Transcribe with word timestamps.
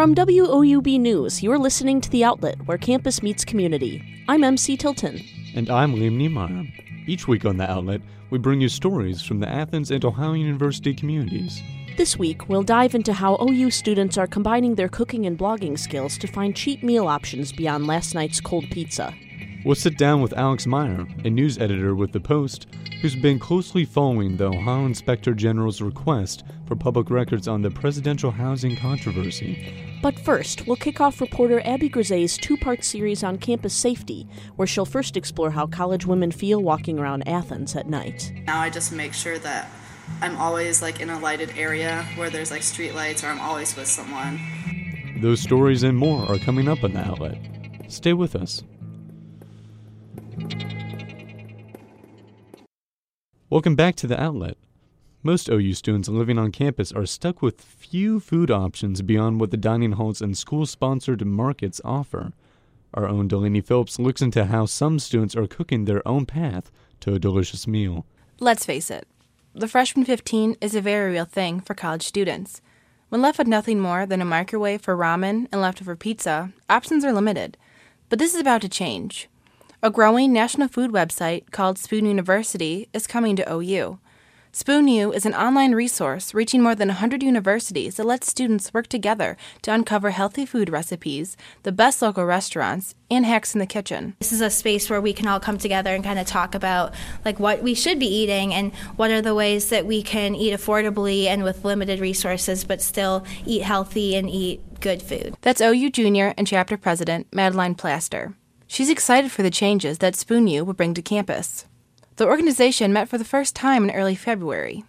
From 0.00 0.14
WOUB 0.14 0.98
News, 0.98 1.42
you're 1.42 1.58
listening 1.58 2.00
to 2.00 2.08
The 2.08 2.24
Outlet, 2.24 2.56
where 2.66 2.78
campus 2.78 3.22
meets 3.22 3.44
community. 3.44 4.02
I'm 4.28 4.42
MC 4.42 4.78
Tilton. 4.78 5.20
And 5.54 5.68
I'm 5.68 5.94
Liam 5.94 6.16
Niemeyer. 6.16 6.64
Each 7.06 7.28
week 7.28 7.44
on 7.44 7.58
The 7.58 7.70
Outlet, 7.70 8.00
we 8.30 8.38
bring 8.38 8.62
you 8.62 8.70
stories 8.70 9.20
from 9.20 9.40
the 9.40 9.48
Athens 9.50 9.90
and 9.90 10.02
Ohio 10.02 10.32
University 10.32 10.94
communities. 10.94 11.60
This 11.98 12.18
week, 12.18 12.48
we'll 12.48 12.62
dive 12.62 12.94
into 12.94 13.12
how 13.12 13.36
OU 13.42 13.72
students 13.72 14.16
are 14.16 14.26
combining 14.26 14.74
their 14.74 14.88
cooking 14.88 15.26
and 15.26 15.38
blogging 15.38 15.78
skills 15.78 16.16
to 16.16 16.26
find 16.26 16.56
cheap 16.56 16.82
meal 16.82 17.06
options 17.06 17.52
beyond 17.52 17.86
last 17.86 18.14
night's 18.14 18.40
cold 18.40 18.70
pizza. 18.70 19.14
We'll 19.62 19.74
sit 19.74 19.98
down 19.98 20.22
with 20.22 20.32
Alex 20.38 20.66
Meyer, 20.66 21.06
a 21.22 21.28
news 21.28 21.58
editor 21.58 21.94
with 21.94 22.12
The 22.12 22.20
Post, 22.20 22.66
who's 23.02 23.14
been 23.14 23.38
closely 23.38 23.84
following 23.84 24.38
the 24.38 24.46
Ohio 24.46 24.86
Inspector 24.86 25.32
General's 25.34 25.82
request 25.82 26.44
for 26.66 26.74
public 26.74 27.10
records 27.10 27.46
on 27.46 27.60
the 27.60 27.70
presidential 27.70 28.30
housing 28.30 28.74
controversy. 28.74 29.98
But 30.00 30.18
first, 30.18 30.66
we'll 30.66 30.76
kick 30.76 31.02
off 31.02 31.20
reporter 31.20 31.60
Abby 31.66 31.90
Grisey's 31.90 32.38
two 32.38 32.56
part 32.56 32.84
series 32.84 33.22
on 33.22 33.36
campus 33.36 33.74
safety, 33.74 34.26
where 34.56 34.66
she'll 34.66 34.86
first 34.86 35.14
explore 35.14 35.50
how 35.50 35.66
college 35.66 36.06
women 36.06 36.30
feel 36.30 36.62
walking 36.62 36.98
around 36.98 37.28
Athens 37.28 37.76
at 37.76 37.86
night. 37.86 38.32
Now 38.46 38.60
I 38.60 38.70
just 38.70 38.92
make 38.92 39.12
sure 39.12 39.38
that 39.40 39.68
I'm 40.22 40.38
always 40.38 40.80
like 40.80 41.00
in 41.00 41.10
a 41.10 41.18
lighted 41.18 41.52
area 41.58 42.06
where 42.16 42.30
there's 42.30 42.50
like 42.50 42.62
street 42.62 42.94
lights 42.94 43.22
or 43.22 43.26
I'm 43.26 43.40
always 43.40 43.76
with 43.76 43.88
someone. 43.88 44.40
Those 45.20 45.40
stories 45.40 45.82
and 45.82 45.98
more 45.98 46.24
are 46.32 46.38
coming 46.38 46.66
up 46.66 46.82
on 46.82 46.94
the 46.94 47.06
outlet. 47.06 47.36
Stay 47.88 48.14
with 48.14 48.34
us. 48.34 48.62
Welcome 53.50 53.74
back 53.74 53.96
to 53.96 54.06
the 54.06 54.22
outlet. 54.22 54.56
Most 55.24 55.48
OU 55.48 55.72
students 55.72 56.08
living 56.08 56.38
on 56.38 56.52
campus 56.52 56.92
are 56.92 57.04
stuck 57.04 57.42
with 57.42 57.60
few 57.60 58.20
food 58.20 58.48
options 58.48 59.02
beyond 59.02 59.40
what 59.40 59.50
the 59.50 59.56
dining 59.56 59.90
halls 59.90 60.22
and 60.22 60.38
school 60.38 60.66
sponsored 60.66 61.26
markets 61.26 61.80
offer. 61.84 62.32
Our 62.94 63.08
own 63.08 63.26
Delaney 63.26 63.60
Phillips 63.60 63.98
looks 63.98 64.22
into 64.22 64.44
how 64.44 64.66
some 64.66 65.00
students 65.00 65.34
are 65.34 65.48
cooking 65.48 65.84
their 65.84 66.06
own 66.06 66.26
path 66.26 66.70
to 67.00 67.12
a 67.12 67.18
delicious 67.18 67.66
meal. 67.66 68.06
Let's 68.38 68.64
face 68.64 68.88
it, 68.88 69.08
the 69.52 69.66
freshman 69.66 70.04
15 70.04 70.56
is 70.60 70.76
a 70.76 70.80
very 70.80 71.10
real 71.10 71.24
thing 71.24 71.58
for 71.58 71.74
college 71.74 72.06
students. 72.06 72.62
When 73.08 73.20
left 73.20 73.38
with 73.38 73.48
nothing 73.48 73.80
more 73.80 74.06
than 74.06 74.22
a 74.22 74.24
microwave 74.24 74.82
for 74.82 74.96
ramen 74.96 75.48
and 75.50 75.60
leftover 75.60 75.96
pizza, 75.96 76.52
options 76.68 77.04
are 77.04 77.12
limited. 77.12 77.56
But 78.10 78.20
this 78.20 78.32
is 78.32 78.40
about 78.40 78.60
to 78.60 78.68
change. 78.68 79.28
A 79.82 79.90
growing 79.90 80.30
national 80.30 80.68
food 80.68 80.92
website 80.92 81.50
called 81.52 81.78
Spoon 81.78 82.04
University 82.04 82.90
is 82.92 83.06
coming 83.06 83.34
to 83.36 83.50
OU. 83.50 83.98
Spoon 84.52 84.88
U 84.88 85.10
is 85.10 85.24
an 85.24 85.34
online 85.34 85.72
resource 85.72 86.34
reaching 86.34 86.62
more 86.62 86.74
than 86.74 86.88
100 86.88 87.22
universities 87.22 87.94
that 87.96 88.04
lets 88.04 88.28
students 88.28 88.74
work 88.74 88.88
together 88.88 89.38
to 89.62 89.72
uncover 89.72 90.10
healthy 90.10 90.44
food 90.44 90.68
recipes, 90.68 91.34
the 91.62 91.72
best 91.72 92.02
local 92.02 92.26
restaurants, 92.26 92.94
and 93.10 93.24
hacks 93.24 93.54
in 93.54 93.58
the 93.58 93.64
kitchen. 93.64 94.16
This 94.18 94.34
is 94.34 94.42
a 94.42 94.50
space 94.50 94.90
where 94.90 95.00
we 95.00 95.14
can 95.14 95.26
all 95.26 95.40
come 95.40 95.56
together 95.56 95.94
and 95.94 96.04
kind 96.04 96.18
of 96.18 96.26
talk 96.26 96.54
about 96.54 96.92
like 97.24 97.40
what 97.40 97.62
we 97.62 97.72
should 97.72 97.98
be 97.98 98.14
eating 98.14 98.52
and 98.52 98.74
what 98.96 99.10
are 99.10 99.22
the 99.22 99.34
ways 99.34 99.70
that 99.70 99.86
we 99.86 100.02
can 100.02 100.34
eat 100.34 100.52
affordably 100.52 101.24
and 101.24 101.42
with 101.42 101.64
limited 101.64 102.00
resources 102.00 102.64
but 102.64 102.82
still 102.82 103.24
eat 103.46 103.62
healthy 103.62 104.14
and 104.14 104.28
eat 104.28 104.60
good 104.80 105.00
food. 105.00 105.36
That's 105.40 105.62
OU 105.62 105.88
Junior 105.88 106.34
and 106.36 106.46
chapter 106.46 106.76
president 106.76 107.28
Madeline 107.32 107.76
Plaster. 107.76 108.34
She's 108.72 108.88
excited 108.88 109.32
for 109.32 109.42
the 109.42 109.50
changes 109.50 109.98
that 109.98 110.14
Spoon 110.14 110.46
U 110.46 110.64
will 110.64 110.74
bring 110.74 110.94
to 110.94 111.02
campus. 111.02 111.66
The 112.14 112.24
organization 112.24 112.92
met 112.92 113.08
for 113.08 113.18
the 113.18 113.24
first 113.24 113.56
time 113.56 113.82
in 113.82 113.90
early 113.90 114.14
February. 114.14 114.84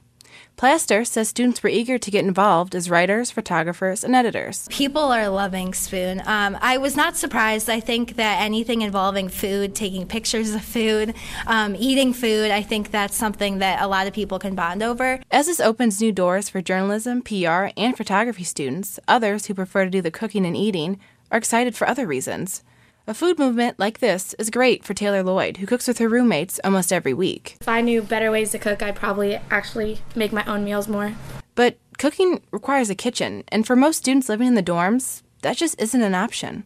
Plaster 0.56 1.04
says 1.04 1.30
students 1.30 1.64
were 1.64 1.70
eager 1.70 1.98
to 1.98 2.12
get 2.12 2.24
involved 2.24 2.76
as 2.76 2.92
writers, 2.92 3.32
photographers, 3.32 4.04
and 4.04 4.16
editors. 4.16 4.68
People 4.70 5.12
are 5.12 5.28
loving 5.30 5.74
Spoon. 5.74 6.22
Um, 6.28 6.60
I 6.62 6.78
was 6.78 6.96
not 6.96 7.18
surprised. 7.18 7.72
I 7.72 7.80
think 7.80 8.18
that 8.18 8.40
anything 8.40 8.84
involving 8.84 9.30
food, 9.30 9.74
taking 9.74 10.06
pictures 10.06 10.54
of 10.54 10.64
food, 10.64 11.16
um, 11.48 11.76
eating 11.76 12.14
food, 12.14 12.52
I 12.52 12.62
think 12.62 12.92
that's 12.92 13.18
something 13.18 13.58
that 13.58 13.82
a 13.82 13.88
lot 13.88 14.06
of 14.06 14.14
people 14.14 14.38
can 14.38 14.54
bond 14.54 14.84
over. 14.84 15.22
As 15.32 15.48
this 15.48 15.60
opens 15.60 16.00
new 16.00 16.12
doors 16.12 16.50
for 16.50 16.62
journalism, 16.62 17.24
PR, 17.24 17.70
and 17.76 17.98
photography 17.98 18.44
students, 18.44 19.00
others 19.08 19.48
who 19.48 19.56
prefer 19.56 19.86
to 19.86 19.90
do 19.90 20.04
the 20.04 20.12
cooking 20.12 20.46
and 20.46 20.56
eating 20.56 21.00
are 21.32 21.40
excited 21.40 21.76
for 21.76 21.88
other 21.88 22.06
reasons. 22.06 22.64
A 23.08 23.16
food 23.16 23.40
movement 23.40 23.80
like 23.80 24.00
this 24.00 24.36
is 24.36 24.52
great 24.52 24.84
for 24.84 24.94
Taylor 24.94 25.24
Lloyd, 25.24 25.58
who 25.58 25.66
cooks 25.66 25.88
with 25.88 25.98
her 25.98 26.08
roommates 26.08 26.60
almost 26.64 26.94
every 26.94 27.16
week. 27.16 27.58
If 27.60 27.68
I 27.68 27.82
knew 27.82 28.04
better 28.04 28.30
ways 28.30 28.52
to 28.52 28.60
cook, 28.60 28.84
I'd 28.84 28.96
probably 28.96 29.40
actually 29.50 30.02
make 30.16 30.32
my 30.32 30.46
own 30.46 30.64
meals 30.64 30.88
more. 30.88 31.16
But 31.56 31.80
cooking 31.98 32.44
requires 32.52 32.92
a 32.92 32.96
kitchen, 32.96 33.44
and 33.48 33.66
for 33.66 33.76
most 33.76 33.98
students 33.98 34.30
living 34.30 34.48
in 34.48 34.54
the 34.54 34.62
dorms, 34.62 35.24
that 35.42 35.58
just 35.58 35.82
isn't 35.82 36.02
an 36.02 36.14
option. 36.14 36.64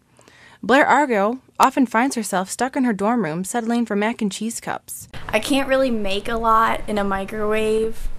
Blair 0.62 0.86
Argo 0.86 1.40
often 1.58 1.86
finds 1.86 2.18
herself 2.18 2.50
stuck 2.50 2.76
in 2.76 2.84
her 2.84 2.94
dorm 2.94 3.24
room 3.24 3.46
settling 3.46 3.86
for 3.86 3.96
mac 3.96 4.22
and 4.22 4.32
cheese 4.32 4.60
cups. 4.60 5.08
I 5.30 5.40
can't 5.40 5.70
really 5.70 5.92
make 5.92 6.28
a 6.28 6.36
lot 6.36 6.82
in 6.86 6.98
a 6.98 7.06
microwave, 7.06 8.10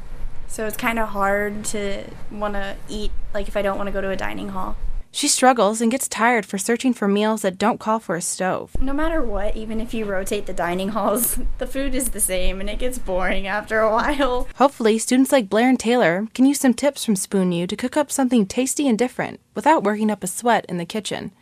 so 0.49 0.67
it's 0.67 0.77
kind 0.79 0.99
of 0.99 1.11
hard 1.11 1.67
to 1.67 2.05
want 2.31 2.55
to 2.55 2.77
eat, 2.89 3.13
like 3.35 3.47
if 3.47 3.59
I 3.59 3.63
don't 3.63 3.77
want 3.77 3.89
to 3.89 3.93
go 3.93 4.01
to 4.01 4.09
a 4.09 4.17
dining 4.17 4.49
hall. 4.49 4.77
She 5.17 5.29
struggles 5.29 5.81
and 5.81 5.91
gets 5.91 6.09
tired 6.09 6.45
for 6.45 6.59
searching 6.59 6.93
for 6.93 7.09
meals 7.09 7.41
that 7.41 7.57
don't 7.57 7.81
call 7.81 8.01
for 8.01 8.17
a 8.17 8.21
stove. 8.21 8.77
No 8.79 8.93
matter 8.93 9.23
what, 9.23 9.57
even 9.57 9.81
if 9.81 9.95
you 9.95 10.05
rotate 10.05 10.45
the 10.45 10.53
dining 10.53 10.91
halls, 10.91 11.39
the 11.59 11.67
food 11.67 11.95
is 11.95 12.11
the 12.11 12.21
same 12.21 12.61
and 12.61 12.69
it 12.69 12.79
gets 12.79 12.99
boring 12.99 13.47
after 13.47 13.81
a 13.81 13.91
while. 13.91 14.47
Hopefully, 14.57 14.99
students 14.99 15.33
like 15.33 15.49
Blair 15.49 15.71
and 15.71 15.81
Taylor 15.81 16.29
can 16.35 16.45
use 16.45 16.61
some 16.61 16.75
tips 16.75 17.03
from 17.03 17.17
Spoon 17.17 17.51
U 17.51 17.67
to 17.67 17.77
cook 17.77 17.97
up 17.97 18.13
something 18.13 18.45
tasty 18.45 18.87
and 18.87 18.99
different 18.99 19.41
without 19.55 19.85
working 19.85 20.11
up 20.11 20.23
a 20.23 20.27
sweat 20.27 20.67
in 20.69 20.77
the 20.77 20.85
kitchen. 20.85 21.33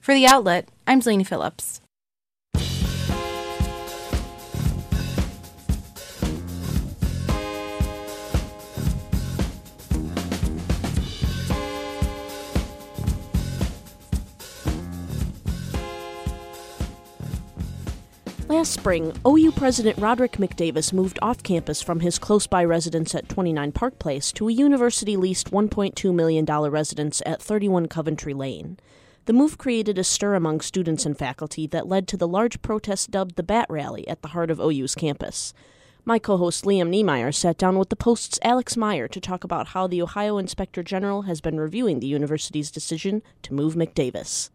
For 0.00 0.14
the 0.14 0.24
outlet, 0.24 0.66
I'm 0.86 1.00
Delaney 1.00 1.24
Phillips. 1.24 1.82
Last 18.68 18.80
spring, 18.80 19.14
OU 19.26 19.52
President 19.52 19.96
Roderick 19.96 20.32
McDavis 20.32 20.92
moved 20.92 21.18
off 21.22 21.42
campus 21.42 21.80
from 21.80 22.00
his 22.00 22.18
close 22.18 22.46
by 22.46 22.62
residence 22.62 23.14
at 23.14 23.26
29 23.26 23.72
Park 23.72 23.98
Place 23.98 24.30
to 24.32 24.46
a 24.46 24.52
university 24.52 25.16
leased 25.16 25.50
$1.2 25.50 26.14
million 26.14 26.44
residence 26.44 27.22
at 27.24 27.40
31 27.40 27.86
Coventry 27.86 28.34
Lane. 28.34 28.78
The 29.24 29.32
move 29.32 29.56
created 29.56 29.96
a 29.96 30.04
stir 30.04 30.34
among 30.34 30.60
students 30.60 31.06
and 31.06 31.16
faculty 31.16 31.66
that 31.68 31.88
led 31.88 32.06
to 32.08 32.18
the 32.18 32.28
large 32.28 32.60
protest 32.60 33.10
dubbed 33.10 33.36
the 33.36 33.42
Bat 33.42 33.68
Rally 33.70 34.06
at 34.06 34.20
the 34.20 34.28
heart 34.28 34.50
of 34.50 34.60
OU's 34.60 34.94
campus. 34.94 35.54
My 36.04 36.18
co 36.18 36.36
host 36.36 36.66
Liam 36.66 36.90
Niemeyer 36.90 37.32
sat 37.32 37.56
down 37.56 37.78
with 37.78 37.88
the 37.88 37.96
Post's 37.96 38.38
Alex 38.42 38.76
Meyer 38.76 39.08
to 39.08 39.18
talk 39.18 39.44
about 39.44 39.68
how 39.68 39.86
the 39.86 40.02
Ohio 40.02 40.36
Inspector 40.36 40.82
General 40.82 41.22
has 41.22 41.40
been 41.40 41.58
reviewing 41.58 42.00
the 42.00 42.06
university's 42.06 42.70
decision 42.70 43.22
to 43.44 43.54
move 43.54 43.76
McDavis. 43.76 44.50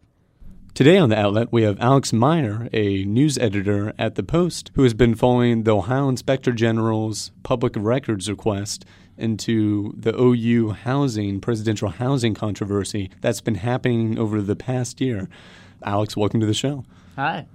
Today 0.74 0.98
on 0.98 1.08
the 1.08 1.16
outlet, 1.16 1.52
we 1.52 1.62
have 1.62 1.78
Alex 1.78 2.12
Meyer, 2.12 2.68
a 2.72 3.04
news 3.04 3.38
editor 3.38 3.92
at 3.96 4.16
The 4.16 4.24
Post, 4.24 4.72
who 4.74 4.82
has 4.82 4.92
been 4.92 5.14
following 5.14 5.62
the 5.62 5.76
Ohio 5.76 6.08
Inspector 6.08 6.50
General's 6.50 7.30
public 7.44 7.74
records 7.76 8.28
request 8.28 8.84
into 9.16 9.94
the 9.96 10.12
OU 10.20 10.70
housing, 10.70 11.40
presidential 11.40 11.90
housing 11.90 12.34
controversy 12.34 13.08
that's 13.20 13.40
been 13.40 13.54
happening 13.54 14.18
over 14.18 14.42
the 14.42 14.56
past 14.56 15.00
year. 15.00 15.28
Alex, 15.84 16.16
welcome 16.16 16.40
to 16.40 16.46
the 16.46 16.52
show. 16.52 16.84
Hi. 17.14 17.46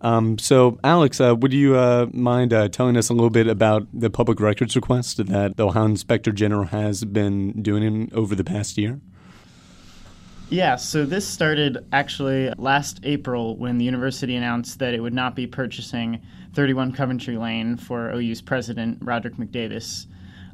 Um, 0.00 0.38
so, 0.38 0.78
Alex, 0.84 1.20
uh, 1.20 1.34
would 1.36 1.52
you 1.52 1.74
uh, 1.74 2.06
mind 2.12 2.52
uh, 2.52 2.68
telling 2.68 2.96
us 2.96 3.08
a 3.08 3.14
little 3.14 3.30
bit 3.30 3.48
about 3.48 3.88
the 3.92 4.10
public 4.10 4.38
records 4.38 4.76
request 4.76 5.16
that 5.26 5.56
the 5.56 5.66
Ohio 5.66 5.86
Inspector 5.86 6.30
General 6.30 6.66
has 6.66 7.04
been 7.04 7.62
doing 7.62 8.12
over 8.14 8.36
the 8.36 8.44
past 8.44 8.78
year? 8.78 9.00
Yeah, 10.50 10.74
so 10.74 11.06
this 11.06 11.24
started 11.24 11.78
actually 11.92 12.52
last 12.58 12.98
April 13.04 13.56
when 13.56 13.78
the 13.78 13.84
university 13.84 14.34
announced 14.34 14.80
that 14.80 14.94
it 14.94 15.00
would 15.00 15.14
not 15.14 15.36
be 15.36 15.46
purchasing 15.46 16.20
31 16.54 16.90
Coventry 16.90 17.36
Lane 17.36 17.76
for 17.76 18.12
OU's 18.12 18.42
president, 18.42 18.98
Roderick 19.00 19.36
McDavis. 19.36 20.06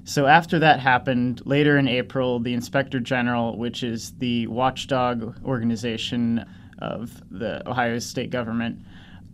So 0.04 0.26
after 0.26 0.58
that 0.58 0.80
happened, 0.80 1.40
later 1.46 1.78
in 1.78 1.88
April, 1.88 2.38
the 2.38 2.52
Inspector 2.52 3.00
General, 3.00 3.56
which 3.56 3.82
is 3.82 4.12
the 4.18 4.46
watchdog 4.48 5.42
organization 5.46 6.44
of 6.78 7.22
the 7.30 7.66
Ohio 7.66 7.98
state 7.98 8.28
government, 8.28 8.78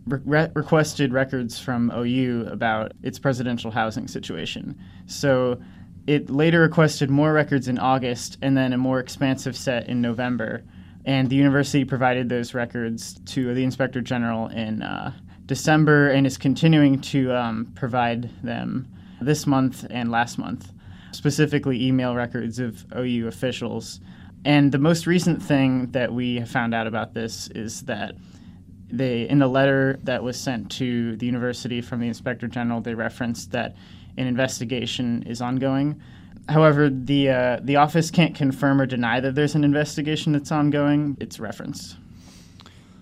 re- 0.07 0.49
requested 0.55 1.11
records 1.11 1.59
from 1.59 1.91
OU 1.91 2.47
about 2.49 2.93
its 3.03 3.19
presidential 3.19 3.69
housing 3.69 4.07
situation. 4.07 4.79
So 5.07 5.59
it 6.07 6.29
later 6.29 6.61
requested 6.61 7.09
more 7.09 7.33
records 7.33 7.67
in 7.67 7.79
August 7.79 8.37
and 8.41 8.57
then 8.57 8.73
a 8.73 8.77
more 8.77 8.99
expansive 8.99 9.55
set 9.55 9.87
in 9.87 10.01
November. 10.01 10.63
And 11.05 11.29
the 11.29 11.35
university 11.35 11.85
provided 11.85 12.29
those 12.29 12.53
records 12.53 13.19
to 13.27 13.53
the 13.53 13.63
inspector 13.63 14.01
general 14.01 14.47
in 14.47 14.81
uh, 14.81 15.13
December 15.45 16.09
and 16.09 16.25
is 16.25 16.37
continuing 16.37 16.99
to 17.01 17.33
um, 17.33 17.71
provide 17.75 18.29
them 18.43 18.87
this 19.21 19.45
month 19.45 19.85
and 19.89 20.11
last 20.11 20.37
month, 20.37 20.71
specifically 21.11 21.85
email 21.85 22.15
records 22.15 22.59
of 22.59 22.85
OU 22.95 23.27
officials. 23.27 23.99
And 24.45 24.71
the 24.71 24.77
most 24.77 25.07
recent 25.07 25.41
thing 25.41 25.91
that 25.91 26.13
we 26.13 26.35
have 26.35 26.49
found 26.49 26.73
out 26.73 26.87
about 26.87 27.13
this 27.13 27.47
is 27.49 27.83
that 27.83 28.15
they, 28.89 29.27
in 29.27 29.39
the 29.39 29.47
letter 29.47 29.99
that 30.03 30.21
was 30.21 30.39
sent 30.39 30.69
to 30.73 31.15
the 31.15 31.25
university 31.25 31.81
from 31.81 31.99
the 31.99 32.07
inspector 32.07 32.47
general, 32.47 32.79
they 32.81 32.93
referenced 32.93 33.51
that 33.51 33.75
an 34.17 34.27
investigation 34.27 35.23
is 35.23 35.41
ongoing. 35.41 36.01
However, 36.49 36.89
the 36.89 37.29
uh, 37.29 37.59
the 37.61 37.77
office 37.77 38.11
can't 38.11 38.35
confirm 38.35 38.81
or 38.81 38.85
deny 38.85 39.19
that 39.19 39.35
there's 39.35 39.55
an 39.55 39.63
investigation 39.63 40.33
that's 40.33 40.51
ongoing. 40.51 41.17
It's 41.19 41.39
referenced. 41.39 41.95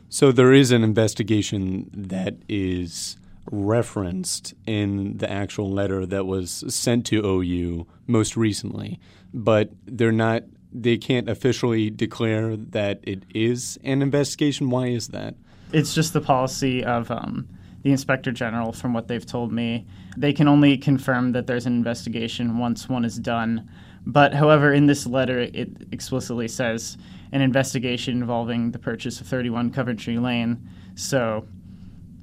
So 0.10 0.32
there 0.32 0.54
is 0.54 0.72
an 0.72 0.84
investigation 0.84 1.90
that 1.94 2.36
is 2.48 3.18
referenced 3.50 4.54
in 4.68 5.18
the 5.18 5.32
actual 5.32 5.72
letter 5.72 6.06
that 6.06 6.26
was 6.26 6.64
sent 6.68 7.06
to 7.08 7.26
OU 7.26 7.88
most 8.08 8.38
recently, 8.38 9.00
but 9.34 9.72
they're 9.86 10.12
not. 10.12 10.44
They 10.74 10.98
can't 10.98 11.28
officially 11.28 11.90
declare 11.90 12.56
that 12.56 13.00
it 13.04 13.24
is 13.34 13.78
an 13.84 14.02
investigation. 14.02 14.70
Why 14.70 14.88
is 14.88 15.10
that? 15.10 15.36
It's 15.74 15.94
just 15.94 16.14
the 16.14 16.22
policy 16.22 16.84
of 16.84 17.10
um, 17.10 17.48
the 17.84 17.92
inspector 17.92 18.32
general, 18.32 18.72
from 18.72 18.94
what 18.94 19.08
they've 19.08 19.26
told 19.26 19.52
me. 19.52 19.86
They 20.18 20.34
can 20.34 20.48
only 20.48 20.78
confirm 20.78 21.32
that 21.32 21.48
there's 21.48 21.66
an 21.66 21.74
investigation 21.74 22.58
once 22.58 22.88
one 22.88 23.06
is 23.06 23.18
done. 23.18 23.70
But, 24.06 24.34
however, 24.34 24.74
in 24.74 24.88
this 24.88 25.06
letter, 25.06 25.40
it 25.40 25.70
explicitly 25.92 26.48
says 26.48 26.98
an 27.32 27.42
investigation 27.42 28.18
involving 28.18 28.72
the 28.72 28.80
purchase 28.80 29.22
of 29.22 29.28
31 29.28 29.72
Coventry 29.72 30.18
Lane. 30.18 30.68
So, 30.96 31.48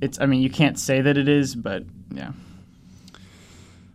it's, 0.00 0.20
I 0.20 0.26
mean, 0.26 0.42
you 0.42 0.50
can't 0.50 0.78
say 0.78 1.00
that 1.00 1.16
it 1.16 1.28
is, 1.28 1.54
but 1.54 1.84
yeah. 2.12 2.32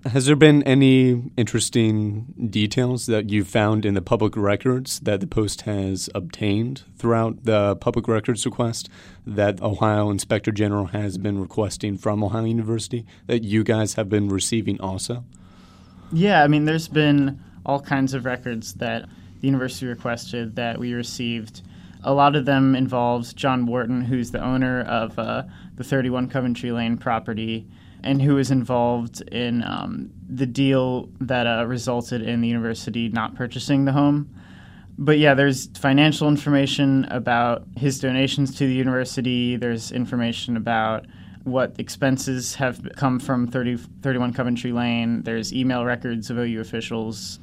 Has 0.05 0.25
there 0.25 0.35
been 0.35 0.63
any 0.63 1.31
interesting 1.37 2.33
details 2.49 3.05
that 3.05 3.29
you've 3.29 3.47
found 3.47 3.85
in 3.85 3.93
the 3.93 4.01
public 4.01 4.35
records 4.35 4.99
that 4.99 5.21
the 5.21 5.27
Post 5.27 5.61
has 5.61 6.09
obtained 6.13 6.83
throughout 6.97 7.45
the 7.45 7.77
public 7.77 8.09
records 8.09 8.45
request 8.45 8.89
that 9.25 9.61
Ohio 9.61 10.09
Inspector 10.09 10.51
General 10.51 10.87
has 10.87 11.17
been 11.17 11.39
requesting 11.39 11.97
from 11.97 12.21
Ohio 12.21 12.43
University 12.43 13.05
that 13.27 13.45
you 13.45 13.63
guys 13.63 13.93
have 13.93 14.09
been 14.09 14.27
receiving 14.27 14.79
also? 14.81 15.23
Yeah, 16.11 16.43
I 16.43 16.47
mean, 16.47 16.65
there's 16.65 16.89
been 16.89 17.41
all 17.65 17.79
kinds 17.79 18.13
of 18.13 18.25
records 18.25 18.73
that 18.73 19.07
the 19.39 19.47
university 19.47 19.85
requested 19.85 20.57
that 20.57 20.79
we 20.79 20.91
received. 20.91 21.61
A 22.03 22.13
lot 22.13 22.35
of 22.35 22.43
them 22.43 22.75
involves 22.75 23.33
John 23.33 23.65
Wharton, 23.65 24.01
who's 24.01 24.31
the 24.31 24.43
owner 24.43 24.81
of 24.81 25.17
uh, 25.17 25.43
the 25.77 25.83
31 25.85 26.27
Coventry 26.27 26.73
Lane 26.73 26.97
property 26.97 27.65
and 28.03 28.21
who 28.21 28.35
was 28.35 28.51
involved 28.51 29.21
in 29.29 29.63
um, 29.63 30.11
the 30.27 30.45
deal 30.45 31.09
that 31.21 31.47
uh, 31.47 31.65
resulted 31.65 32.21
in 32.21 32.41
the 32.41 32.47
university 32.47 33.09
not 33.09 33.35
purchasing 33.35 33.85
the 33.85 33.91
home. 33.91 34.33
But 34.97 35.17
yeah, 35.17 35.33
there's 35.33 35.67
financial 35.77 36.27
information 36.27 37.05
about 37.05 37.63
his 37.75 37.99
donations 37.99 38.55
to 38.57 38.67
the 38.67 38.73
university. 38.73 39.55
There's 39.55 39.91
information 39.91 40.55
about 40.55 41.05
what 41.43 41.75
expenses 41.79 42.55
have 42.55 42.87
come 42.95 43.19
from 43.19 43.47
30, 43.47 43.77
31 44.01 44.33
Coventry 44.33 44.71
Lane. 44.71 45.23
There's 45.23 45.53
email 45.53 45.83
records 45.83 46.29
of 46.29 46.37
OU 46.37 46.61
officials. 46.61 47.39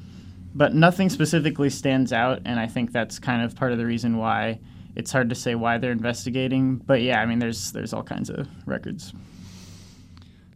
But 0.53 0.73
nothing 0.73 1.09
specifically 1.09 1.69
stands 1.69 2.11
out, 2.11 2.41
and 2.45 2.59
I 2.59 2.67
think 2.67 2.91
that's 2.91 3.19
kind 3.19 3.41
of 3.41 3.55
part 3.55 3.71
of 3.71 3.77
the 3.77 3.85
reason 3.85 4.17
why 4.17 4.59
it's 4.95 5.11
hard 5.11 5.29
to 5.29 5.35
say 5.35 5.55
why 5.55 5.77
they're 5.77 5.91
investigating. 5.91 6.77
But 6.77 7.01
yeah, 7.01 7.21
I 7.21 7.25
mean, 7.25 7.39
there's 7.39 7.71
there's 7.71 7.93
all 7.93 8.03
kinds 8.03 8.29
of 8.29 8.47
records. 8.65 9.13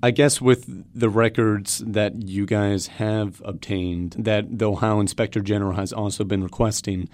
I 0.06 0.12
guess 0.12 0.40
with 0.40 0.68
the 0.94 1.10
records 1.10 1.80
that 1.80 2.22
you 2.22 2.46
guys 2.46 2.86
have 3.02 3.42
obtained, 3.44 4.12
that 4.19 4.60
the 4.60 4.69
Ohio 4.69 5.00
Inspector 5.00 5.42
General 5.42 5.74
has 5.74 5.92
also 5.92 6.24
been 6.24 6.44
requesting, 6.44 7.10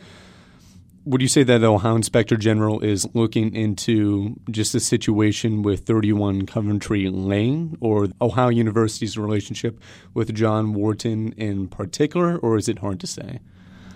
would 1.06 1.22
you 1.22 1.30
say 1.30 1.44
that 1.44 1.60
the 1.60 1.72
Ohio 1.72 1.96
Inspector 1.96 2.36
General 2.36 2.82
is 2.82 3.08
looking 3.16 3.56
into 3.56 4.36
just 4.50 4.74
the 4.74 4.82
situation 4.82 5.62
with 5.62 5.86
31 5.86 6.46
Coventry 6.48 7.08
Lane 7.08 7.78
or 7.80 8.10
Ohio 8.20 8.50
University's 8.50 9.18
relationship 9.18 9.80
with 10.14 10.36
John 10.36 10.74
Wharton 10.74 11.32
in 11.38 11.70
particular, 11.70 12.38
or 12.40 12.58
is 12.58 12.68
it 12.68 12.80
hard 12.80 13.00
to 13.00 13.08
say? 13.08 13.40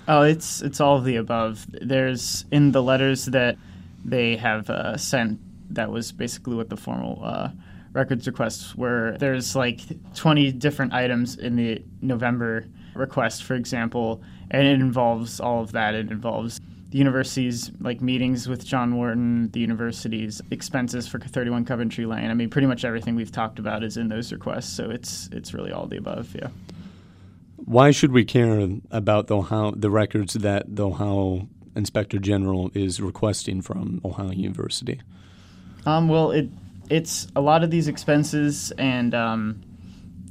Oh, 0.08 0.22
it's 0.22 0.62
it's 0.62 0.80
all 0.80 1.00
of 1.00 1.04
the 1.04 1.18
above. 1.18 1.66
There's 1.70 2.46
in 2.50 2.72
the 2.72 2.82
letters 2.82 3.26
that 3.26 3.58
they 4.06 4.38
have 4.38 4.70
uh, 4.70 4.96
sent. 4.96 5.42
That 5.70 5.92
was 5.92 6.14
basically 6.14 6.56
what 6.56 6.70
the 6.70 6.78
formal 6.78 7.20
uh, 7.22 7.50
records 7.96 8.28
requests 8.28 8.76
where 8.76 9.18
there's 9.18 9.56
like 9.56 9.82
20 10.14 10.52
different 10.52 10.94
items 10.94 11.38
in 11.38 11.56
the 11.56 11.82
November 12.02 12.66
request, 12.94 13.44
for 13.44 13.56
example, 13.56 14.22
and 14.52 14.68
it 14.68 14.82
involves 14.82 15.40
all 15.40 15.62
of 15.62 15.72
that. 15.72 15.96
It 15.96 16.12
involves 16.12 16.60
the 16.90 16.98
university's 16.98 17.72
like 17.80 18.02
meetings 18.02 18.48
with 18.48 18.66
John 18.66 18.98
Wharton, 18.98 19.50
the 19.52 19.62
university's 19.62 20.42
expenses 20.52 21.08
for 21.08 21.20
31 21.20 21.66
Coventry 21.66 22.06
Lane. 22.06 22.30
I 22.30 22.34
mean, 22.34 22.50
pretty 22.50 22.68
much 22.68 22.84
everything 22.84 23.16
we've 23.16 23.32
talked 23.32 23.60
about 23.60 23.84
is 23.84 23.96
in 23.98 24.10
those 24.10 24.32
requests, 24.32 24.72
so 24.72 24.90
it's 24.90 25.30
it's 25.32 25.54
really 25.54 25.72
all 25.72 25.88
the 25.88 25.98
above. 25.98 26.36
Yeah. 26.36 26.50
Why 27.56 27.92
should 27.92 28.12
we 28.12 28.26
care 28.26 28.68
about 28.92 29.28
the 29.28 29.38
Ohio, 29.38 29.72
the 29.72 29.90
records 29.90 30.34
that 30.34 30.76
the 30.76 30.88
Ohio 30.88 31.48
Inspector 31.76 32.20
General 32.20 32.70
is 32.74 33.02
requesting 33.02 33.62
from 33.62 34.02
Ohio 34.04 34.32
University? 34.32 35.02
Um, 35.86 36.10
well, 36.10 36.32
it 36.32 36.50
it's 36.90 37.28
a 37.36 37.42
lot 37.42 37.64
of 37.64 37.72
these 37.72 37.88
expenses 37.88 38.72
and 38.78 39.14
um, 39.14 39.62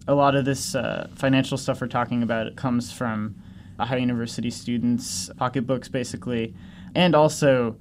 a 0.06 0.14
lot 0.14 0.34
of 0.34 0.44
this 0.44 0.74
uh, 0.74 1.08
financial 1.14 1.56
stuff 1.58 1.80
we're 1.80 1.86
talking 1.86 2.22
about 2.22 2.46
it 2.46 2.56
comes 2.56 2.92
from 2.92 3.34
Ohio 3.80 3.98
University 3.98 4.50
students' 4.50 5.30
pocketbooks, 5.36 5.88
basically, 5.88 6.54
and 6.94 7.14
also 7.14 7.76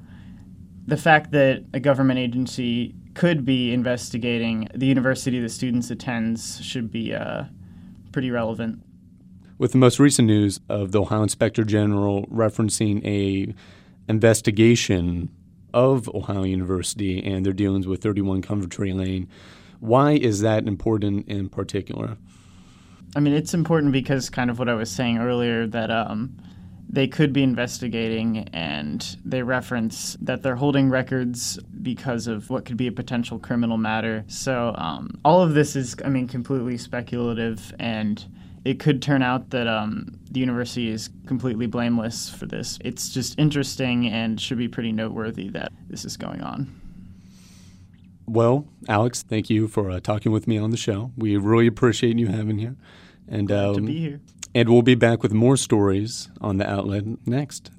the 0.87 0.97
fact 0.97 1.31
that 1.31 1.63
a 1.73 1.79
government 1.79 2.19
agency 2.19 2.95
could 3.13 3.45
be 3.45 3.73
investigating 3.73 4.67
the 4.73 4.87
university 4.87 5.39
the 5.39 5.49
students 5.49 5.91
attends 5.91 6.61
should 6.63 6.91
be 6.91 7.13
uh, 7.13 7.43
pretty 8.11 8.31
relevant. 8.31 8.81
With 9.59 9.71
the 9.71 9.77
most 9.77 9.99
recent 9.99 10.27
news 10.27 10.59
of 10.67 10.91
the 10.91 11.01
Ohio 11.01 11.21
Inspector 11.21 11.63
General 11.65 12.25
referencing 12.27 13.05
a 13.05 13.53
investigation 14.09 15.29
of 15.73 16.09
Ohio 16.09 16.43
University 16.43 17.23
and 17.23 17.45
their 17.45 17.53
dealings 17.53 17.87
with 17.87 18.01
31 18.01 18.41
Coventry 18.41 18.93
Lane. 18.93 19.27
Why 19.79 20.13
is 20.13 20.41
that 20.41 20.67
important 20.67 21.27
in 21.27 21.49
particular? 21.49 22.17
I 23.15 23.19
mean, 23.19 23.33
it's 23.33 23.53
important 23.53 23.91
because 23.91 24.29
kind 24.29 24.49
of 24.49 24.59
what 24.59 24.69
I 24.69 24.73
was 24.73 24.89
saying 24.89 25.19
earlier 25.19 25.67
that 25.67 25.91
um, 25.91 26.35
they 26.89 27.07
could 27.07 27.33
be 27.33 27.43
investigating 27.43 28.47
and 28.53 29.17
they 29.25 29.43
reference 29.43 30.15
that 30.21 30.43
they're 30.43 30.55
holding 30.55 30.89
records 30.89 31.59
because 31.81 32.27
of 32.27 32.49
what 32.49 32.65
could 32.65 32.77
be 32.77 32.87
a 32.87 32.91
potential 32.91 33.39
criminal 33.39 33.77
matter. 33.77 34.23
So 34.27 34.73
um, 34.77 35.19
all 35.25 35.41
of 35.41 35.53
this 35.53 35.75
is, 35.75 35.95
I 36.05 36.09
mean, 36.09 36.27
completely 36.27 36.77
speculative 36.77 37.73
and 37.79 38.23
it 38.65 38.79
could 38.79 39.01
turn 39.01 39.21
out 39.21 39.49
that 39.49 39.67
um, 39.67 40.19
the 40.31 40.39
university 40.39 40.89
is 40.89 41.09
completely 41.27 41.67
blameless 41.67 42.29
for 42.29 42.45
this. 42.45 42.79
It's 42.83 43.09
just 43.09 43.37
interesting 43.37 44.07
and 44.07 44.39
should 44.39 44.57
be 44.57 44.67
pretty 44.67 44.91
noteworthy 44.91 45.49
that 45.49 45.71
this 45.89 46.05
is 46.05 46.17
going 46.17 46.41
on. 46.41 46.79
Well, 48.25 48.65
Alex, 48.87 49.21
thank 49.21 49.49
you 49.49 49.67
for 49.67 49.91
uh, 49.91 49.99
talking 49.99 50.31
with 50.31 50.47
me 50.47 50.57
on 50.57 50.71
the 50.71 50.77
show. 50.77 51.11
We 51.17 51.35
really 51.35 51.67
appreciate 51.67 52.17
you 52.17 52.27
having 52.27 52.57
here. 52.57 52.75
And 53.27 53.51
um, 53.51 53.75
to 53.75 53.81
be 53.81 53.99
here. 53.99 54.21
And 54.55 54.69
we'll 54.69 54.81
be 54.81 54.95
back 54.95 55.23
with 55.23 55.33
more 55.33 55.57
stories 55.57 56.29
on 56.39 56.57
the 56.57 56.69
outlet 56.69 57.03
next. 57.25 57.71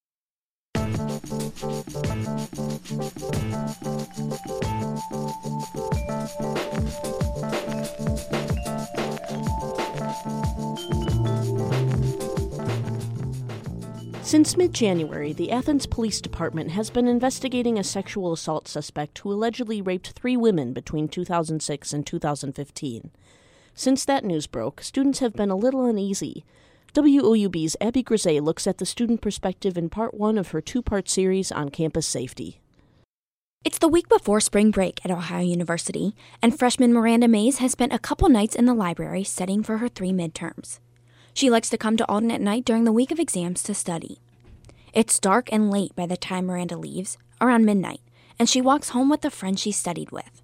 Since 14.25 14.56
mid 14.56 14.75
January, 14.75 15.33
the 15.33 15.52
Athens 15.52 15.87
Police 15.87 16.21
Department 16.21 16.73
has 16.73 16.90
been 16.90 17.06
investigating 17.06 17.78
a 17.78 17.85
sexual 17.85 18.33
assault 18.33 18.66
suspect 18.66 19.18
who 19.18 19.33
allegedly 19.33 19.80
raped 19.80 20.11
three 20.11 20.37
women 20.37 20.73
between 20.73 21.06
2006 21.06 21.92
and 21.92 22.04
2015. 22.04 23.12
Since 23.76 24.04
that 24.06 24.25
news 24.25 24.49
broke, 24.49 24.83
students 24.83 25.21
have 25.21 25.35
been 25.35 25.50
a 25.50 25.56
little 25.56 25.87
uneasy. 25.87 26.44
WOUB's 26.94 27.76
Abby 27.80 28.04
Grisey 28.04 28.40
looks 28.40 28.68
at 28.68 28.78
the 28.78 28.86
student 28.86 29.20
perspective 29.20 29.76
in 29.76 29.90
part 29.90 30.14
one 30.14 30.38
of 30.38 30.52
her 30.52 30.60
two 30.60 30.80
part 30.80 31.08
series 31.08 31.50
on 31.50 31.70
campus 31.70 32.06
safety. 32.06 32.60
It's 33.64 33.78
the 33.78 33.88
week 33.88 34.08
before 34.08 34.38
spring 34.38 34.70
break 34.70 35.00
at 35.04 35.10
Ohio 35.10 35.42
University, 35.42 36.14
and 36.40 36.56
freshman 36.56 36.92
Miranda 36.92 37.26
Mays 37.26 37.58
has 37.58 37.72
spent 37.72 37.92
a 37.92 37.98
couple 37.98 38.28
nights 38.28 38.54
in 38.54 38.66
the 38.66 38.74
library 38.74 39.24
studying 39.24 39.64
for 39.64 39.78
her 39.78 39.88
three 39.88 40.12
midterms. 40.12 40.78
She 41.32 41.50
likes 41.50 41.68
to 41.70 41.78
come 41.78 41.96
to 41.96 42.08
Alden 42.08 42.30
at 42.30 42.40
night 42.40 42.64
during 42.64 42.84
the 42.84 42.92
week 42.92 43.10
of 43.10 43.18
exams 43.18 43.64
to 43.64 43.74
study. 43.74 44.20
It's 44.92 45.18
dark 45.18 45.52
and 45.52 45.72
late 45.72 45.96
by 45.96 46.06
the 46.06 46.16
time 46.16 46.46
Miranda 46.46 46.76
leaves, 46.76 47.18
around 47.40 47.64
midnight, 47.64 48.02
and 48.38 48.48
she 48.48 48.60
walks 48.60 48.90
home 48.90 49.08
with 49.08 49.22
the 49.22 49.32
friend 49.32 49.58
she 49.58 49.72
studied 49.72 50.12
with. 50.12 50.43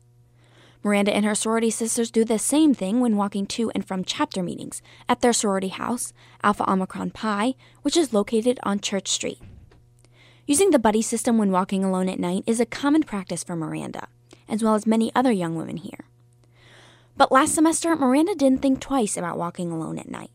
Miranda 0.83 1.15
and 1.15 1.25
her 1.27 1.35
sorority 1.35 1.71
sisters 1.71 2.11
do 2.11 2.25
the 2.25 2.39
same 2.39 2.73
thing 2.75 3.01
when 3.01 3.17
walking 3.17 3.47
to 3.47 3.71
and 3.75 3.85
from 3.85 4.05
chapter 4.05 4.43
meetings 4.43 4.81
at 5.09 5.21
their 5.21 5.33
sorority 5.33 5.69
house, 5.69 6.13
Alpha 6.43 6.71
Omicron 6.71 7.11
Pi, 7.11 7.55
which 7.83 7.97
is 7.97 8.15
located 8.15 8.59
on 8.63 8.81
Church 8.81 9.09
Street. 9.09 9.41
Using 10.47 10.71
the 10.71 10.79
buddy 10.79 11.03
system 11.03 11.37
when 11.37 11.53
walking 11.53 11.85
alone 11.85 12.09
at 12.09 12.19
night 12.19 12.45
is 12.47 12.61
a 12.61 12.67
common 12.67 13.03
practice 13.03 13.45
for 13.45 13.55
Miranda, 13.55 14.09
as 14.49 14.63
well 14.63 14.75
as 14.75 14.87
many 14.87 15.13
other 15.15 15.31
young 15.31 15.55
women 15.55 15.77
here. 15.77 16.07
But 17.17 17.31
last 17.31 17.55
semester, 17.55 17.95
Miranda 17.95 18.35
didn't 18.35 18.63
think 18.63 18.81
twice 18.81 19.17
about 19.17 19.39
walking 19.39 19.71
alone 19.71 19.99
at 19.99 20.09
night. 20.09 20.31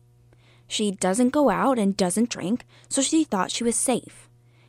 She 0.68 0.92
doesn't 0.92 1.30
go 1.30 1.50
out 1.50 1.78
and 1.78 1.96
doesn't 1.96 2.30
drink, 2.30 2.64
so 2.88 3.02
she 3.02 3.24
thought 3.24 3.50
she 3.50 3.64
was 3.64 3.76
safe. 3.76 4.28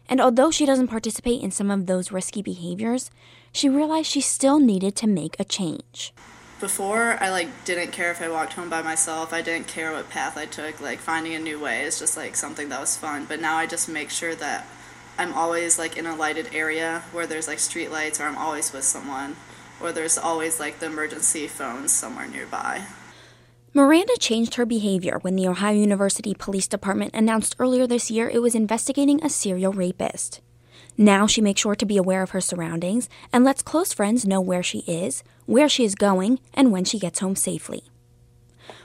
And 0.10 0.20
although 0.20 0.52
she 0.52 0.66
doesn't 0.66 0.88
participate 0.88 1.42
in 1.42 1.52
some 1.52 1.70
of 1.70 1.86
those 1.86 2.12
risky 2.12 2.42
behaviors, 2.42 3.12
she 3.52 3.70
realized 3.70 4.10
she 4.10 4.22
still 4.22 4.60
needed 4.60 4.96
to 4.98 5.08
make 5.08 5.36
a 5.40 5.44
change. 5.44 6.14
Before, 6.60 7.18
I 7.22 7.30
like 7.30 7.66
didn't 7.66 7.92
care 7.92 8.10
if 8.10 8.22
I 8.22 8.30
walked 8.30 8.54
home 8.54 8.70
by 8.70 8.82
myself. 8.82 9.32
I 9.32 9.44
didn't 9.44 9.68
care 9.68 9.92
what 9.92 10.10
path 10.10 10.38
I 10.38 10.46
took. 10.46 10.82
Like 10.82 10.98
finding 10.98 11.36
a 11.36 11.40
new 11.40 11.60
way 11.60 11.84
is 11.84 12.00
just 12.00 12.18
like 12.18 12.36
something 12.36 12.70
that 12.70 12.80
was 12.80 12.98
fun. 12.98 13.26
But 13.26 13.40
now 13.40 13.58
I 13.58 13.68
just 13.68 13.88
make 13.88 14.10
sure 14.10 14.34
that 14.36 14.68
I'm 15.20 15.34
always 15.34 15.78
like 15.78 15.98
in 15.98 16.08
a 16.08 16.16
lighted 16.16 16.50
area 16.54 17.04
where 17.12 17.28
there's 17.28 17.48
like 17.48 17.60
street 17.60 17.92
lights 17.92 18.20
or 18.20 18.24
I'm 18.24 18.38
always 18.38 18.74
with 18.74 18.84
someone 18.84 19.36
or 19.82 19.92
there's 19.92 20.18
always 20.18 20.60
like 20.60 20.80
the 20.80 20.88
emergency 20.88 21.48
phones 21.48 21.92
somewhere 21.92 22.28
nearby. 22.28 22.86
Miranda 23.74 24.16
changed 24.20 24.56
her 24.56 24.66
behavior 24.66 25.20
when 25.22 25.36
the 25.36 25.48
Ohio 25.48 25.76
University 25.76 26.34
Police 26.34 26.68
Department 26.68 27.14
announced 27.14 27.56
earlier 27.60 27.86
this 27.86 28.10
year 28.10 28.28
it 28.30 28.42
was 28.42 28.56
investigating 28.56 29.24
a 29.24 29.30
serial 29.30 29.74
rapist. 29.74 30.42
Now 30.98 31.28
she 31.28 31.42
makes 31.42 31.62
sure 31.62 31.76
to 31.76 31.86
be 31.86 31.98
aware 31.98 32.24
of 32.24 32.32
her 32.32 32.42
surroundings 32.42 33.08
and 33.32 33.44
lets 33.44 33.62
close 33.62 33.94
friends 33.94 34.26
know 34.26 34.42
where 34.42 34.64
she 34.64 34.80
is, 34.80 35.24
where 35.46 35.70
she 35.70 35.86
is 35.86 35.94
going, 35.94 36.40
and 36.54 36.72
when 36.72 36.86
she 36.86 36.98
gets 36.98 37.20
home 37.20 37.36
safely. 37.36 37.84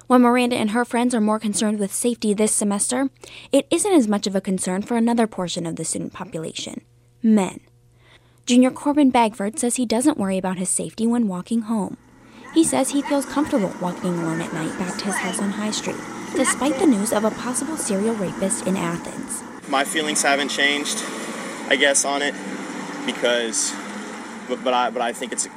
While 0.07 0.19
Miranda 0.19 0.57
and 0.57 0.73
her 0.73 0.85
friends 0.85 1.15
are 1.15 1.21
more 1.21 1.39
concerned 1.39 1.79
with 1.79 1.93
safety 1.93 2.35
this 2.35 2.53
semester, 2.53 3.09
it 3.51 3.67
isn't 3.71 3.95
as 3.95 4.09
much 4.09 4.27
of 4.27 4.37
a 4.37 4.43
concern 4.43 4.83
for 4.83 4.97
another 4.97 5.27
portion 5.27 5.65
of 5.65 5.77
the 5.77 5.85
student 5.85 6.13
population 6.13 6.83
men. 7.23 7.61
Junior 8.45 8.73
Corbin 8.73 9.11
Bagford 9.11 9.59
says 9.59 9.77
he 9.77 9.87
doesn't 9.87 10.19
worry 10.19 10.37
about 10.37 10.59
his 10.59 10.69
safety 10.69 11.07
when 11.07 11.29
walking 11.29 11.63
home. 11.63 11.97
He 12.53 12.65
says 12.65 12.91
he 12.91 13.01
feels 13.01 13.25
comfortable 13.25 13.73
walking 13.81 14.19
alone 14.19 14.41
at 14.41 14.53
night 14.53 14.77
back 14.79 14.99
to 14.99 15.05
his 15.07 15.15
house 15.15 15.41
on 15.41 15.51
High 15.51 15.71
Street, 15.71 15.97
despite 16.35 16.79
the 16.79 16.87
news 16.87 17.13
of 17.13 17.25
a 17.25 17.31
possible 17.31 17.77
serial 17.77 18.17
rapist 18.17 18.67
in 18.67 18.77
Athens. 18.77 19.43
My 19.69 19.85
feelings 19.85 20.23
haven't 20.23 20.49
changed, 20.49 20.99
I 21.73 21.77
guess, 21.77 22.05
on 22.05 22.21
it 22.21 22.35
because, 23.07 23.73
but, 24.47 24.63
but 24.63 24.75
I 24.75 24.91
but 24.91 25.01
I 25.01 25.15
think 25.15 25.33
it's 25.33 25.49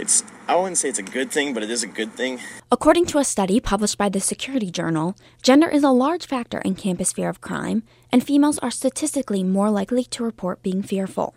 it's 0.00 0.24
I 0.48 0.56
wouldn't 0.56 0.78
say 0.78 0.88
it's 0.88 0.98
a 0.98 1.04
good 1.04 1.30
thing, 1.30 1.54
but 1.54 1.62
it 1.62 1.70
is 1.70 1.84
a 1.84 1.86
good 1.86 2.12
thing. 2.14 2.40
According 2.72 3.06
to 3.06 3.18
a 3.18 3.24
study 3.24 3.60
published 3.60 3.96
by 3.96 4.08
the 4.08 4.18
Security 4.18 4.72
Journal, 4.72 5.14
gender 5.44 5.68
is 5.68 5.84
a 5.84 5.92
large 5.92 6.26
factor 6.26 6.58
in 6.62 6.74
campus 6.74 7.12
fear 7.12 7.28
of 7.28 7.40
crime, 7.40 7.84
and 8.10 8.26
females 8.26 8.58
are 8.58 8.72
statistically 8.72 9.44
more 9.44 9.70
likely 9.70 10.02
to 10.06 10.24
report 10.24 10.60
being 10.60 10.82
fearful. 10.82 11.36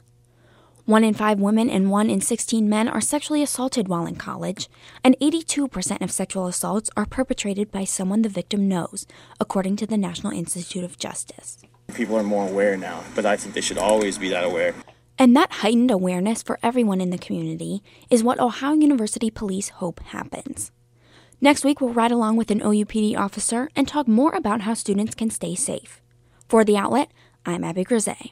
One 0.86 1.04
in 1.04 1.14
five 1.14 1.40
women 1.40 1.70
and 1.70 1.92
one 1.92 2.10
in 2.10 2.20
16 2.20 2.68
men 2.68 2.88
are 2.88 3.02
sexually 3.02 3.44
assaulted 3.44 3.88
while 3.88 4.08
in 4.08 4.16
college, 4.16 4.68
and 5.04 5.16
82% 5.22 6.02
of 6.02 6.10
sexual 6.12 6.48
assaults 6.48 6.90
are 6.98 7.06
perpetrated 7.06 7.72
by 7.72 7.84
someone 7.84 8.24
the 8.24 8.30
victim 8.30 8.68
knows, 8.68 9.06
according 9.40 9.76
to 9.76 9.86
the 9.86 9.96
National 9.96 10.34
Institute 10.34 10.84
of 10.84 10.98
Justice. 10.98 11.60
People 11.94 12.18
are 12.18 12.24
more 12.24 12.48
aware 12.48 12.76
now, 12.76 13.04
but 13.16 13.26
I 13.26 13.38
think 13.38 13.54
they 13.54 13.62
should 13.62 13.78
always 13.78 14.18
be 14.18 14.30
that 14.30 14.44
aware. 14.44 14.74
And 15.20 15.36
that 15.36 15.52
heightened 15.52 15.92
awareness 15.92 16.42
for 16.42 16.60
everyone 16.64 17.00
in 17.00 17.12
the 17.12 17.18
community 17.18 17.84
is 18.10 18.24
what 18.24 18.40
Ohio 18.40 18.74
University 18.74 19.30
Police 19.30 19.70
hope 19.70 20.00
happens. 20.00 20.72
Next 21.40 21.64
week, 21.64 21.82
we'll 21.82 21.94
ride 21.94 22.12
along 22.12 22.38
with 22.38 22.50
an 22.52 22.62
OUPD 22.62 23.18
officer 23.18 23.70
and 23.76 23.88
talk 23.88 24.08
more 24.08 24.34
about 24.34 24.62
how 24.62 24.74
students 24.74 25.14
can 25.14 25.30
stay 25.30 25.56
safe. 25.56 26.02
For 26.48 26.64
The 26.64 26.78
Outlet, 26.78 27.12
I'm 27.46 27.64
Abby 27.64 27.84
Grisey. 27.84 28.32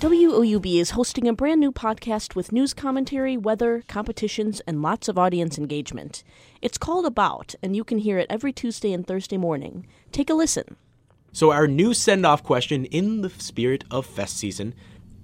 WOUB 0.00 0.78
is 0.78 0.90
hosting 0.90 1.26
a 1.26 1.32
brand 1.32 1.58
new 1.58 1.72
podcast 1.72 2.34
with 2.34 2.52
news 2.52 2.74
commentary, 2.74 3.38
weather, 3.38 3.82
competitions, 3.88 4.60
and 4.66 4.82
lots 4.82 5.08
of 5.08 5.16
audience 5.16 5.56
engagement. 5.56 6.22
It's 6.60 6.76
called 6.76 7.06
About, 7.06 7.54
and 7.62 7.74
you 7.74 7.82
can 7.82 7.96
hear 7.96 8.18
it 8.18 8.26
every 8.28 8.52
Tuesday 8.52 8.92
and 8.92 9.06
Thursday 9.06 9.38
morning. 9.38 9.86
Take 10.12 10.28
a 10.28 10.34
listen. 10.34 10.76
So, 11.32 11.50
our 11.50 11.66
new 11.66 11.94
send 11.94 12.26
off 12.26 12.42
question 12.42 12.84
in 12.84 13.22
the 13.22 13.30
spirit 13.30 13.84
of 13.90 14.04
fest 14.04 14.36
season 14.36 14.74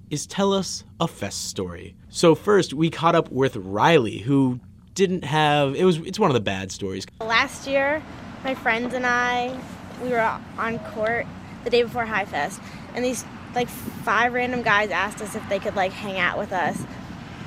is 0.09 0.25
tell 0.25 0.51
us 0.51 0.83
a 0.99 1.07
fest 1.07 1.49
story. 1.49 1.95
So, 2.09 2.33
first, 2.33 2.73
we 2.73 2.89
caught 2.89 3.13
up 3.13 3.31
with 3.31 3.55
Riley, 3.55 4.17
who 4.17 4.59
didn't 4.95 5.23
have 5.23 5.75
it 5.75 5.85
was 5.85 5.97
it's 5.97 6.17
one 6.17 6.31
of 6.31 6.35
the 6.35 6.41
bad 6.41 6.71
stories. 6.71 7.05
Last 7.21 7.67
year, 7.67 8.01
my 8.43 8.55
friends 8.55 8.95
and 8.95 9.05
I 9.05 9.55
we 10.01 10.09
were 10.09 10.39
on 10.57 10.79
court 10.79 11.27
the 11.63 11.69
day 11.69 11.83
before 11.83 12.05
High 12.05 12.25
Fest, 12.25 12.59
and 12.95 13.05
these 13.05 13.23
like 13.55 13.69
five 13.69 14.33
random 14.33 14.61
guys 14.61 14.89
asked 14.89 15.21
us 15.21 15.35
if 15.35 15.47
they 15.49 15.59
could 15.59 15.75
like 15.75 15.91
hang 15.91 16.17
out 16.17 16.37
with 16.37 16.51
us. 16.53 16.81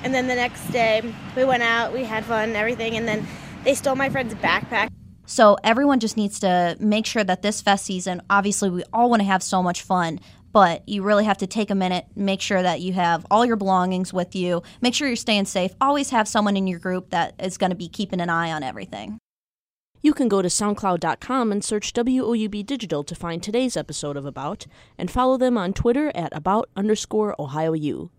And 0.04 0.14
then 0.14 0.26
the 0.28 0.34
next 0.34 0.64
day, 0.70 1.14
we 1.34 1.44
went 1.44 1.62
out, 1.62 1.92
we 1.92 2.04
had 2.04 2.24
fun 2.24 2.54
everything, 2.54 2.96
and 2.96 3.08
then 3.08 3.26
they 3.64 3.74
stole 3.74 3.96
my 3.96 4.08
friend's 4.08 4.34
backpack. 4.34 4.88
So 5.24 5.56
everyone 5.64 5.98
just 5.98 6.16
needs 6.16 6.38
to 6.40 6.76
make 6.78 7.06
sure 7.06 7.24
that 7.24 7.42
this 7.42 7.60
fest 7.60 7.84
season, 7.84 8.22
obviously, 8.30 8.70
we 8.70 8.84
all 8.92 9.10
want 9.10 9.20
to 9.20 9.26
have 9.26 9.42
so 9.42 9.62
much 9.62 9.82
fun, 9.82 10.20
but 10.52 10.88
you 10.88 11.02
really 11.02 11.24
have 11.24 11.38
to 11.38 11.48
take 11.48 11.70
a 11.70 11.74
minute, 11.74 12.06
make 12.14 12.40
sure 12.40 12.62
that 12.62 12.80
you 12.80 12.92
have 12.92 13.26
all 13.30 13.44
your 13.44 13.56
belongings 13.56 14.12
with 14.12 14.36
you, 14.36 14.62
make 14.80 14.94
sure 14.94 15.08
you're 15.08 15.16
staying 15.16 15.46
safe. 15.46 15.72
Always 15.80 16.10
have 16.10 16.28
someone 16.28 16.56
in 16.56 16.68
your 16.68 16.78
group 16.78 17.10
that 17.10 17.34
is 17.42 17.58
going 17.58 17.70
to 17.70 17.76
be 17.76 17.88
keeping 17.88 18.20
an 18.20 18.30
eye 18.30 18.52
on 18.52 18.62
everything. 18.62 19.18
You 20.02 20.12
can 20.12 20.28
go 20.28 20.42
to 20.42 20.48
SoundCloud.com 20.48 21.50
and 21.52 21.64
search 21.64 21.92
WOUB 21.92 22.64
Digital 22.66 23.02
to 23.04 23.14
find 23.14 23.42
today's 23.42 23.76
episode 23.76 24.16
of 24.16 24.26
About, 24.26 24.66
and 24.98 25.10
follow 25.10 25.36
them 25.36 25.56
on 25.56 25.72
Twitter 25.72 26.12
at 26.14 26.36
About 26.36 26.68
underscore 26.76 27.34
Ohio 27.40 27.72
U. 27.72 28.10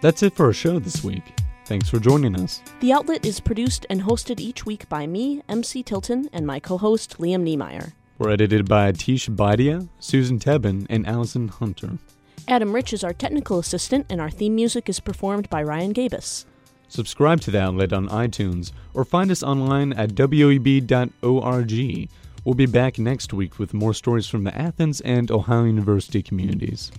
That's 0.00 0.22
it 0.22 0.34
for 0.34 0.46
our 0.46 0.52
show 0.54 0.78
this 0.78 1.04
week. 1.04 1.22
Thanks 1.66 1.90
for 1.90 2.00
joining 2.00 2.34
us. 2.40 2.62
The 2.80 2.92
Outlet 2.92 3.24
is 3.24 3.38
produced 3.38 3.84
and 3.90 4.02
hosted 4.02 4.40
each 4.40 4.64
week 4.64 4.88
by 4.88 5.06
me, 5.06 5.42
MC 5.48 5.82
Tilton, 5.82 6.28
and 6.32 6.46
my 6.46 6.58
co 6.58 6.78
host, 6.78 7.18
Liam 7.18 7.42
Niemeyer. 7.42 7.92
We're 8.18 8.30
edited 8.30 8.68
by 8.68 8.92
Tish 8.92 9.28
Badia, 9.28 9.86
Susan 9.98 10.38
Tebben, 10.38 10.86
and 10.90 11.06
Allison 11.06 11.48
Hunter. 11.48 11.98
Adam 12.48 12.72
Rich 12.72 12.92
is 12.92 13.04
our 13.04 13.12
technical 13.12 13.58
assistant, 13.58 14.06
and 14.10 14.20
our 14.20 14.30
theme 14.30 14.54
music 14.54 14.88
is 14.88 15.00
performed 15.00 15.48
by 15.50 15.62
Ryan 15.62 15.92
Gabus. 15.92 16.44
Subscribe 16.88 17.40
to 17.42 17.50
the 17.50 17.60
outlet 17.60 17.92
on 17.92 18.08
iTunes 18.08 18.72
or 18.94 19.04
find 19.04 19.30
us 19.30 19.42
online 19.42 19.92
at 19.92 20.10
woub.org. 20.10 22.08
We'll 22.44 22.54
be 22.54 22.66
back 22.66 22.98
next 22.98 23.32
week 23.32 23.58
with 23.58 23.74
more 23.74 23.94
stories 23.94 24.26
from 24.26 24.44
the 24.44 24.56
Athens 24.56 25.00
and 25.02 25.30
Ohio 25.30 25.64
University 25.64 26.22
communities. 26.22 26.90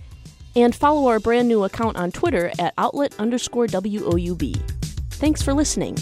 And 0.54 0.74
follow 0.74 1.08
our 1.08 1.18
brand 1.18 1.48
new 1.48 1.64
account 1.64 1.96
on 1.96 2.12
Twitter 2.12 2.52
at 2.58 2.74
outlet 2.78 3.14
underscore 3.18 3.66
WOUB. 3.66 4.56
Thanks 5.10 5.42
for 5.42 5.52
listening. 5.52 5.96